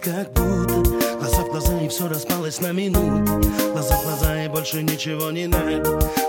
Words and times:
как 0.00 0.32
будто 0.32 0.74
Глаза 1.18 1.42
в 1.42 1.50
глаза 1.50 1.80
и 1.80 1.88
все 1.88 2.08
распалось 2.08 2.60
на 2.60 2.72
минуты 2.72 3.48
Глаза 3.72 3.96
в 3.96 4.04
глаза 4.04 4.44
и 4.44 4.48
больше 4.48 4.82
ничего 4.82 5.30
не 5.30 5.46
надо. 5.46 5.72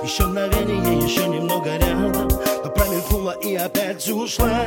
Еще 0.04 0.26
мгновение, 0.26 1.06
еще 1.06 1.28
немного 1.28 1.78
рядом. 1.78 2.30
Но 2.64 2.70
промелькнула 2.70 3.32
и 3.32 3.56
опять 3.56 4.08
ушла. 4.10 4.66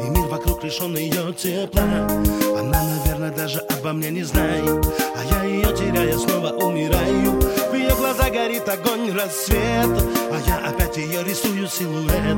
И 0.00 0.10
мир 0.10 0.26
вокруг 0.28 0.62
лишен 0.64 0.96
ее 0.96 1.32
тепла. 1.34 1.82
Она, 1.82 2.82
наверное, 2.82 3.32
даже 3.32 3.58
обо 3.58 3.92
мне 3.92 4.10
не 4.10 4.22
знает. 4.22 4.86
А 5.16 5.24
я 5.24 5.44
ее 5.44 5.76
теряя 5.76 6.16
снова 6.16 6.50
умираю 6.50 7.41
В 8.12 8.14
ее 8.14 8.18
глаза 8.18 8.30
горит 8.30 8.68
огонь 8.68 9.10
рассвета 9.12 10.02
А 10.30 10.38
я 10.46 10.68
опять 10.68 10.98
ее 10.98 11.24
рисую 11.24 11.66
силуэт. 11.66 12.36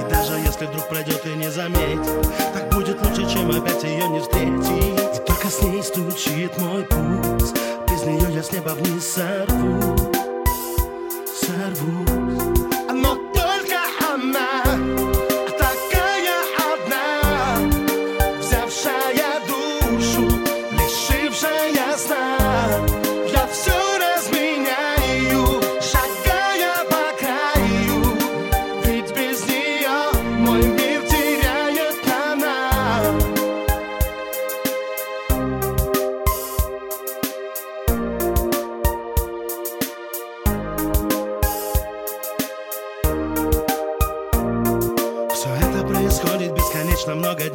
И 0.00 0.10
даже 0.10 0.32
если 0.34 0.64
вдруг 0.64 0.88
пройдет 0.88 1.26
и 1.26 1.36
не 1.36 1.50
заметит 1.50 2.26
Так 2.54 2.72
будет 2.72 3.02
лучше, 3.02 3.30
чем 3.30 3.50
опять 3.50 3.82
ее 3.82 4.08
не 4.08 4.20
встретить. 4.20 5.20
С 5.50 5.62
ней 5.62 5.82
стучит 5.82 6.56
мой 6.58 6.84
пульс 6.84 7.52
Без 7.90 8.04
нее 8.04 8.32
я 8.32 8.42
с 8.42 8.52
неба 8.52 8.70
вниз 8.70 9.04
сорву 9.04 10.10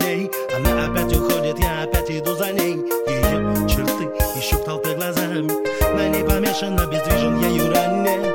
людей 0.06 0.32
Она 0.56 0.86
опять 0.86 1.16
уходит, 1.16 1.60
я 1.60 1.84
опять 1.84 2.10
иду 2.10 2.36
за 2.36 2.52
ней. 2.52 2.76
Ее 3.08 3.68
черты 3.68 4.10
еще 4.36 4.56
в 4.58 4.64
толпе 4.64 4.96
глазами. 4.96 5.48
На 5.96 6.08
ней 6.08 6.24
помешан, 6.24 6.76
бездвижен 6.90 7.40
ею 7.40 7.74
ранее 7.74 8.34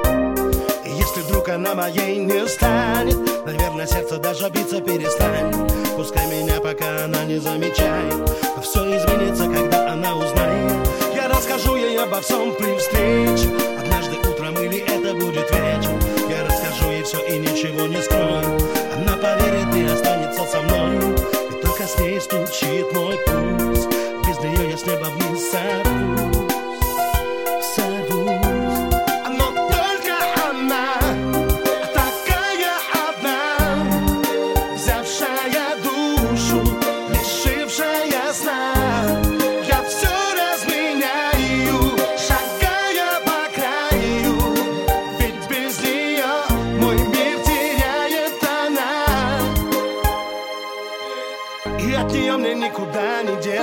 И 0.84 0.90
если 0.90 1.20
вдруг 1.22 1.48
она 1.48 1.74
моей 1.74 2.18
не 2.18 2.46
станет 2.48 3.16
Наверное, 3.44 3.86
сердце 3.86 4.18
даже 4.18 4.48
биться 4.50 4.80
перестанет. 4.80 5.56
Пускай 5.96 6.26
меня 6.26 6.60
пока 6.60 7.04
она 7.04 7.24
не 7.24 7.38
замечает. 7.38 8.14
Все 8.62 8.80
изменится, 8.96 9.44
когда 9.44 9.92
она 9.92 10.14
узнает. 10.14 10.88
Я 11.14 11.28
расскажу 11.28 11.76
ей 11.76 11.98
обо 11.98 12.20
всем 12.20 12.54
при 12.54 12.76
встрече. 12.78 12.99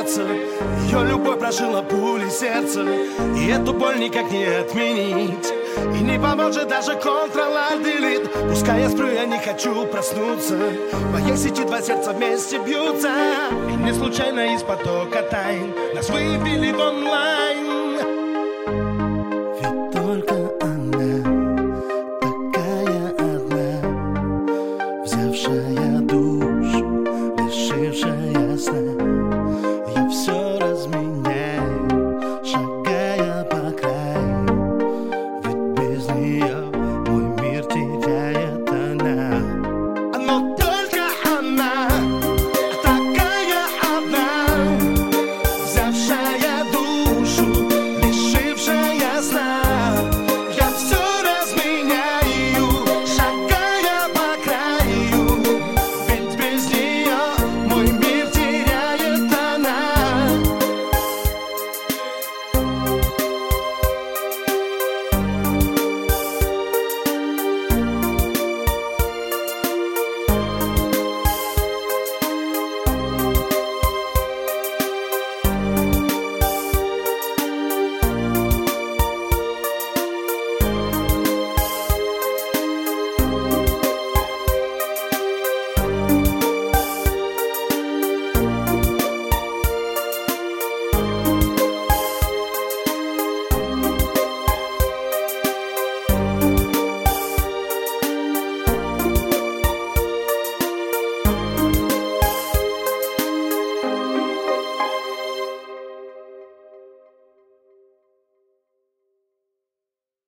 сердце. 0.08 0.22
Ее 0.86 1.06
любовь 1.06 1.40
прожила 1.40 1.82
пули 1.82 2.30
сердца. 2.30 2.86
И 3.38 3.48
эту 3.48 3.74
боль 3.74 4.00
никак 4.00 4.32
не 4.32 4.46
отменить. 4.46 5.54
И 5.96 6.04
не 6.04 6.18
поможет 6.18 6.68
даже 6.70 6.94
контрол-делит 6.96 8.32
Пускай 8.50 8.82
я 8.82 8.90
сплю, 8.90 9.12
я 9.12 9.26
не 9.26 9.38
хочу 9.38 9.86
проснуться. 9.86 10.58
В 10.92 11.12
моей 11.12 11.38
сети 11.38 11.64
два 11.64 11.82
сердца 11.82 12.14
вместе 12.14 12.60
бьются. 12.60 13.12
И 13.70 13.74
не 13.74 13.94
случайно 13.94 14.56
из 14.56 14.64
потока 14.64 15.22
тайн 15.24 15.74
Нас 15.94 16.10
вывели 16.10 16.72
в 16.72 16.80
онлайн. 16.80 17.98
Ведь 19.62 19.92
только 19.92 20.57